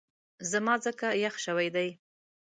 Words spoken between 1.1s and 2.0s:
یخ شوی دی